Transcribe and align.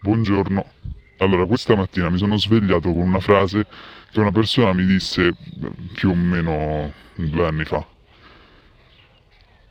Buongiorno. 0.00 0.64
Allora, 1.18 1.46
questa 1.46 1.74
mattina 1.74 2.10
mi 2.10 2.18
sono 2.18 2.36
svegliato 2.36 2.92
con 2.92 3.00
una 3.00 3.18
frase 3.18 3.66
che 4.10 4.20
una 4.20 4.30
persona 4.30 4.72
mi 4.72 4.84
disse 4.84 5.34
più 5.94 6.10
o 6.10 6.14
meno 6.14 6.92
due 7.14 7.46
anni 7.46 7.64
fa. 7.64 7.84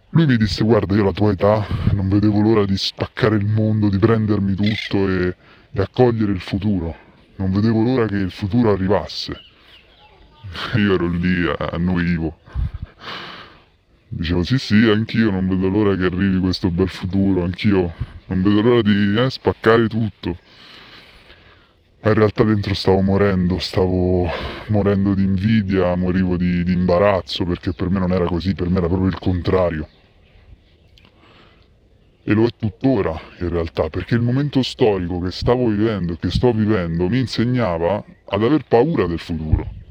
Lui 0.09 0.25
mi 0.25 0.37
disse, 0.37 0.63
guarda, 0.63 0.95
io 0.95 1.03
alla 1.03 1.11
tua 1.11 1.31
età 1.31 1.65
non 1.91 2.09
vedevo 2.09 2.41
l'ora 2.41 2.65
di 2.65 2.75
spaccare 2.75 3.35
il 3.35 3.45
mondo, 3.45 3.87
di 3.87 3.99
prendermi 3.99 4.55
tutto 4.55 5.07
e, 5.07 5.35
e 5.71 5.81
accogliere 5.81 6.31
il 6.31 6.41
futuro. 6.41 6.95
Non 7.35 7.51
vedevo 7.51 7.83
l'ora 7.83 8.07
che 8.07 8.15
il 8.15 8.31
futuro 8.31 8.71
arrivasse. 8.71 9.39
Io 10.75 10.93
ero 10.95 11.07
lì, 11.07 11.47
annuivo. 11.57 12.39
Dicevo 14.07 14.43
sì 14.43 14.57
sì, 14.57 14.89
anch'io 14.89 15.29
non 15.29 15.47
vedo 15.47 15.67
l'ora 15.67 15.95
che 15.95 16.05
arrivi 16.05 16.39
questo 16.39 16.71
bel 16.71 16.89
futuro, 16.89 17.43
anch'io 17.43 17.93
non 18.27 18.41
vedo 18.41 18.61
l'ora 18.61 18.81
di 18.81 19.19
eh, 19.19 19.29
spaccare 19.29 19.87
tutto. 19.87 20.37
Ma 22.01 22.11
in 22.11 22.17
realtà 22.17 22.43
dentro 22.43 22.73
stavo 22.73 23.01
morendo, 23.01 23.57
stavo 23.59 24.29
morendo 24.67 25.13
di 25.13 25.23
invidia, 25.23 25.95
morivo 25.95 26.37
di, 26.37 26.63
di 26.63 26.73
imbarazzo 26.73 27.45
perché 27.45 27.73
per 27.73 27.89
me 27.89 27.99
non 27.99 28.11
era 28.11 28.25
così, 28.25 28.53
per 28.53 28.69
me 28.69 28.77
era 28.77 28.87
proprio 28.87 29.07
il 29.07 29.19
contrario. 29.19 29.87
E 32.27 32.33
lo 32.33 32.45
è 32.45 32.49
tuttora 32.57 33.19
in 33.39 33.49
realtà, 33.49 33.89
perché 33.89 34.15
il 34.15 34.21
momento 34.21 34.63
storico 34.63 35.19
che 35.19 35.31
stavo 35.31 35.67
vivendo 35.67 36.13
e 36.13 36.17
che 36.19 36.31
sto 36.31 36.51
vivendo 36.51 37.07
mi 37.07 37.19
insegnava 37.19 38.03
ad 38.25 38.43
aver 38.43 38.65
paura 38.67 39.05
del 39.05 39.19
futuro 39.19 39.83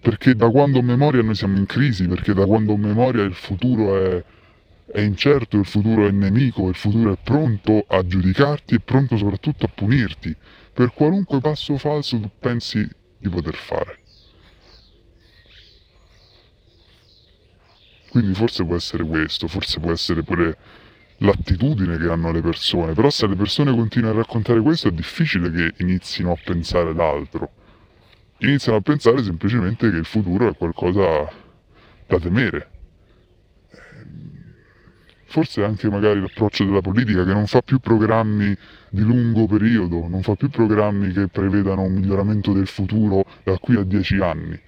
perché 0.00 0.34
da 0.34 0.48
quando 0.48 0.78
ho 0.78 0.82
memoria 0.82 1.22
noi 1.22 1.34
siamo 1.34 1.58
in 1.58 1.66
crisi, 1.66 2.06
perché 2.06 2.32
da 2.32 2.46
quando 2.46 2.72
ho 2.72 2.76
memoria 2.76 3.24
il 3.24 3.34
futuro 3.34 3.96
è, 3.96 4.24
è 4.92 5.00
incerto, 5.00 5.56
il 5.58 5.64
futuro 5.64 6.06
è 6.06 6.10
nemico, 6.10 6.68
il 6.68 6.74
futuro 6.74 7.12
è 7.12 7.18
pronto 7.22 7.84
a 7.88 8.06
giudicarti 8.06 8.74
e 8.74 8.80
pronto 8.80 9.16
soprattutto 9.16 9.66
a 9.66 9.68
punirti 9.68 10.34
per 10.72 10.92
qualunque 10.92 11.40
passo 11.40 11.76
falso 11.76 12.18
tu 12.20 12.30
pensi 12.38 12.88
di 13.18 13.28
poter 13.28 13.54
fare. 13.54 13.98
Quindi 18.10 18.34
forse 18.34 18.64
può 18.64 18.76
essere 18.76 19.04
questo, 19.04 19.48
forse 19.48 19.80
può 19.80 19.92
essere 19.92 20.22
pure 20.22 20.56
l'attitudine 21.18 21.98
che 21.98 22.08
hanno 22.08 22.32
le 22.32 22.40
persone, 22.40 22.94
però 22.94 23.10
se 23.10 23.26
le 23.26 23.36
persone 23.36 23.72
continuano 23.72 24.14
a 24.14 24.22
raccontare 24.22 24.60
questo 24.60 24.88
è 24.88 24.92
difficile 24.92 25.50
che 25.50 25.82
inizino 25.82 26.32
a 26.32 26.38
pensare 26.42 26.94
l'altro 26.94 27.50
iniziano 28.38 28.78
a 28.78 28.80
pensare 28.80 29.22
semplicemente 29.22 29.90
che 29.90 29.96
il 29.96 30.04
futuro 30.04 30.48
è 30.48 30.56
qualcosa 30.56 31.30
da 32.06 32.18
temere. 32.18 32.77
Forse 35.30 35.62
anche 35.62 35.90
magari 35.90 36.20
l'approccio 36.20 36.64
della 36.64 36.80
politica 36.80 37.22
che 37.22 37.34
non 37.34 37.46
fa 37.46 37.60
più 37.60 37.80
programmi 37.80 38.56
di 38.88 39.02
lungo 39.02 39.46
periodo, 39.46 40.08
non 40.08 40.22
fa 40.22 40.36
più 40.36 40.48
programmi 40.48 41.12
che 41.12 41.28
prevedano 41.28 41.82
un 41.82 41.92
miglioramento 41.92 42.54
del 42.54 42.66
futuro 42.66 43.26
da 43.44 43.58
qui 43.58 43.76
a 43.76 43.82
dieci 43.82 44.16
anni, 44.20 44.52
il 44.52 44.60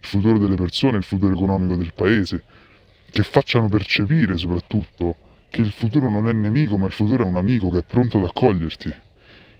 futuro 0.00 0.38
delle 0.38 0.56
persone, 0.56 0.96
il 0.96 1.04
futuro 1.04 1.34
economico 1.34 1.76
del 1.76 1.92
paese, 1.94 2.42
che 3.12 3.22
facciano 3.22 3.68
percepire 3.68 4.36
soprattutto 4.36 5.14
che 5.50 5.60
il 5.60 5.70
futuro 5.70 6.10
non 6.10 6.26
è 6.28 6.32
nemico, 6.32 6.76
ma 6.76 6.86
il 6.86 6.92
futuro 6.92 7.22
è 7.22 7.26
un 7.26 7.36
amico 7.36 7.70
che 7.70 7.78
è 7.78 7.84
pronto 7.84 8.18
ad 8.18 8.24
accoglierti. 8.24 8.92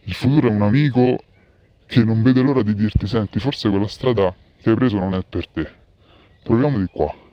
Il 0.02 0.14
futuro 0.14 0.48
è 0.48 0.50
un 0.50 0.62
amico 0.62 1.22
che 1.86 2.02
non 2.02 2.24
vede 2.24 2.42
l'ora 2.42 2.62
di 2.62 2.74
dirti 2.74 3.06
senti 3.06 3.38
forse 3.38 3.70
quella 3.70 3.86
strada 3.86 4.34
che 4.60 4.70
hai 4.70 4.74
preso 4.74 4.98
non 4.98 5.14
è 5.14 5.24
per 5.26 5.46
te. 5.46 5.70
Proviamo 6.42 6.78
di 6.78 6.86
qua. 6.90 7.25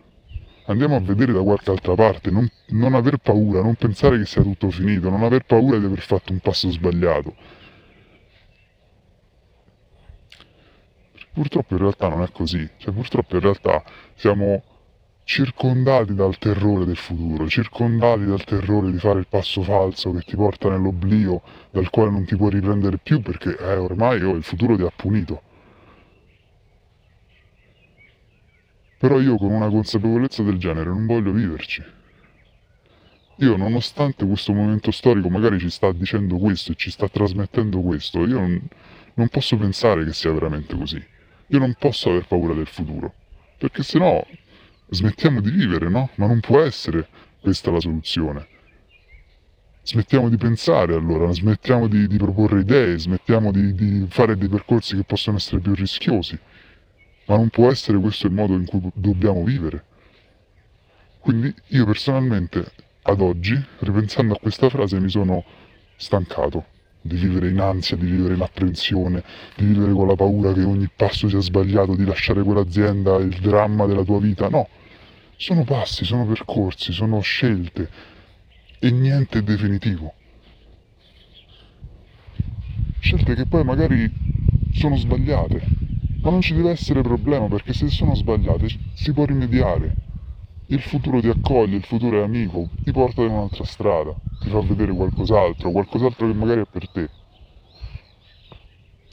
Andiamo 0.66 0.96
a 0.96 1.00
vedere 1.00 1.34
da 1.34 1.42
qualche 1.42 1.72
altra 1.72 1.94
parte, 1.94 2.32
non, 2.32 2.50
non 2.68 2.94
aver 2.94 3.18
paura, 3.18 3.62
non 3.62 3.76
pensare 3.76 4.18
che 4.18 4.26
sia 4.26 4.42
tutto 4.42 4.70
finito, 4.70 5.10
non 5.10 5.24
aver 5.24 5.44
paura 5.44 5.78
di 5.78 5.86
aver 5.86 6.00
fatto 6.00 6.32
un 6.32 6.40
passo 6.40 6.72
sbagliato. 6.72 7.36
Purtroppo 11.34 11.74
in 11.74 11.80
realtà 11.80 12.08
non 12.08 12.22
è 12.22 12.32
così, 12.32 12.70
cioè 12.78 12.94
purtroppo 12.94 13.36
in 13.36 13.42
realtà 13.42 13.84
siamo 14.16 14.64
circondati 15.26 16.14
dal 16.14 16.38
terrore 16.38 16.86
del 16.86 16.98
futuro, 16.98 17.48
circondati 17.48 18.26
dal 18.26 18.44
terrore 18.44 18.92
di 18.92 19.00
fare 19.00 19.20
il 19.20 19.28
passo 19.28 19.64
falso 19.64 20.12
che 20.12 20.22
ti 20.22 20.36
porta 20.36 20.70
nell'oblio 20.70 21.42
dal 21.72 21.90
quale 21.90 22.12
non 22.12 22.26
ti 22.26 22.36
puoi 22.36 22.52
riprendere 22.52 23.00
più 23.02 23.22
perché 23.22 23.58
eh, 23.58 23.76
ormai 23.76 24.22
oh, 24.22 24.36
il 24.36 24.44
futuro 24.44 24.76
ti 24.76 24.84
ha 24.84 24.92
punito. 24.96 25.42
Però 28.98 29.20
io 29.20 29.38
con 29.38 29.52
una 29.52 29.70
consapevolezza 29.70 30.44
del 30.44 30.58
genere 30.58 30.90
non 30.90 31.06
voglio 31.06 31.32
viverci. 31.32 31.84
Io 33.38 33.58
nonostante 33.58 34.26
questo 34.26 34.54
momento 34.54 34.92
storico 34.92 35.28
magari 35.30 35.60
ci 35.60 35.70
sta 35.70 35.92
dicendo 35.92 36.38
questo 36.38 36.72
e 36.72 36.76
ci 36.76 36.92
sta 36.92 37.10
trasmettendo 37.10 37.82
questo, 37.82 38.26
io 38.26 38.40
non, 38.40 38.62
non 39.16 39.28
posso 39.28 39.58
pensare 39.58 40.06
che 40.06 40.14
sia 40.14 40.32
veramente 40.32 40.76
così. 40.76 41.04
Io 41.48 41.60
non 41.60 41.76
posso 41.78 42.10
aver 42.10 42.26
paura 42.28 42.54
del 42.54 42.68
futuro, 42.68 43.14
perché 43.58 43.84
sennò 43.84 44.24
smettiamo 44.90 45.42
di 45.42 45.50
vivere, 45.50 45.90
no? 45.90 46.10
Ma 46.16 46.28
non 46.28 46.40
può 46.40 46.62
essere 46.62 47.08
questa 47.42 47.72
la 47.72 47.80
soluzione. 47.80 48.48
Smettiamo 49.82 50.30
di 50.30 50.38
pensare 50.38 50.94
allora, 50.94 51.32
smettiamo 51.32 51.88
di, 51.88 52.08
di 52.08 52.18
proporre 52.18 52.62
idee, 52.62 52.98
smettiamo 52.98 53.52
di, 53.52 53.74
di 53.74 54.06
fare 54.08 54.38
dei 54.38 54.48
percorsi 54.48 54.96
che 54.96 55.04
possono 55.04 55.38
essere 55.38 55.60
più 55.60 55.74
rischiosi. 55.74 56.40
Ma 57.26 57.36
non 57.36 57.50
può 57.50 57.70
essere 57.70 57.98
questo 58.00 58.28
il 58.28 58.34
modo 58.34 58.54
in 58.54 58.66
cui 58.66 58.82
dobbiamo 58.94 59.44
vivere. 59.44 59.84
Quindi 61.20 61.54
io 61.68 61.86
personalmente, 61.86 62.72
ad 63.04 63.22
oggi, 63.22 63.62
ripensando 63.80 64.34
a 64.34 64.40
questa 64.40 64.70
frase, 64.70 65.00
mi 65.00 65.10
sono 65.10 65.44
stancato 65.96 66.66
di 67.06 67.16
vivere 67.16 67.50
in 67.50 67.60
ansia, 67.60 67.98
di 67.98 68.06
vivere 68.06 68.34
in 68.34 68.42
apprensione, 68.42 69.24
di 69.56 69.66
vivere 69.66 69.92
con 69.92 70.08
la 70.08 70.16
paura 70.16 70.54
che 70.54 70.64
ogni 70.64 70.90
passo 70.94 71.28
sia 71.28 71.40
sbagliato, 71.40 71.96
di 71.96 72.06
lasciare 72.06 72.44
quell'azienda, 72.44 73.18
il 73.18 73.38
dramma 73.40 73.86
della 73.86 74.04
tua 74.04 74.20
vita. 74.20 74.48
No, 74.48 74.68
sono 75.36 75.64
passi, 75.64 76.06
sono 76.06 76.26
percorsi, 76.26 76.94
sono 76.94 77.20
scelte 77.20 77.90
e 78.80 78.92
niente 78.92 79.40
è 79.40 79.42
definitivo. 79.42 80.14
Scelte 83.00 83.36
che 83.36 83.46
poi 83.46 83.64
magari 83.64 84.10
sono 84.74 84.96
sbagliate, 84.96 85.62
ma 86.24 86.32
non 86.32 86.42
ci 86.42 86.54
deve 86.54 86.72
essere 86.72 87.02
problema 87.02 87.48
perché 87.48 87.74
se 87.74 87.90
sono 87.90 88.16
sbagliate 88.16 88.68
si 88.94 89.12
può 89.14 89.26
rimediare. 89.26 89.98
Il 90.68 90.82
futuro 90.82 91.20
ti 91.20 91.28
accoglie, 91.28 91.76
il 91.76 91.84
futuro 91.84 92.20
è 92.20 92.24
amico, 92.24 92.70
ti 92.82 92.92
porta 92.92 93.22
in 93.22 93.32
un'altra 93.32 93.66
strada, 93.66 94.18
ti 94.40 94.50
fa 94.50 94.62
vedere 94.62 94.94
qualcos'altro, 94.94 95.72
qualcos'altro 95.72 96.26
che 96.28 96.34
magari 96.34 96.62
è 96.62 96.66
per 96.66 96.90
te. 96.90 97.10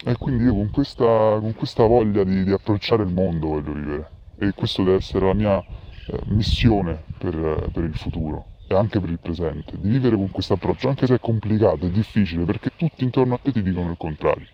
E 0.04 0.16
quindi 0.16 0.44
io 0.44 0.54
con 0.54 0.70
questa, 0.70 1.04
con 1.40 1.52
questa 1.54 1.84
voglia 1.84 2.24
di, 2.24 2.44
di 2.44 2.52
approcciare 2.52 3.02
il 3.02 3.10
mondo 3.10 3.48
voglio 3.48 3.72
vivere. 3.72 4.10
E 4.38 4.52
questo 4.52 4.84
deve 4.84 4.96
essere 4.96 5.26
la 5.26 5.34
mia 5.34 5.58
eh, 6.06 6.20
missione 6.26 7.08
per, 7.18 7.70
per 7.72 7.84
il 7.84 7.94
futuro 7.94 8.46
e 8.66 8.74
anche 8.76 9.00
per 9.00 9.10
il 9.10 9.18
presente, 9.20 9.76
di 9.78 9.88
vivere 9.90 10.16
con 10.16 10.30
questo 10.30 10.54
approccio, 10.54 10.88
anche 10.88 11.06
se 11.06 11.16
è 11.16 11.18
complicato, 11.18 11.86
è 11.86 11.90
difficile, 11.90 12.44
perché 12.44 12.70
tutti 12.76 13.02
intorno 13.04 13.34
a 13.34 13.38
te 13.38 13.50
ti 13.52 13.62
dicono 13.62 13.90
il 13.90 13.96
contrario. 13.98 14.46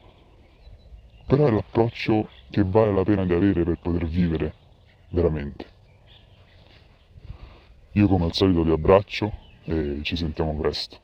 Però 1.26 1.46
è 1.46 1.50
l'approccio 1.50 2.28
che 2.50 2.62
vale 2.64 2.92
la 2.92 3.02
pena 3.02 3.24
di 3.24 3.32
avere 3.32 3.64
per 3.64 3.78
poter 3.80 4.06
vivere 4.06 4.54
veramente. 5.08 5.66
Io 7.92 8.06
come 8.06 8.26
al 8.26 8.32
solito 8.32 8.62
vi 8.62 8.70
abbraccio 8.70 9.32
e 9.64 10.00
ci 10.02 10.16
sentiamo 10.16 10.54
presto. 10.54 11.00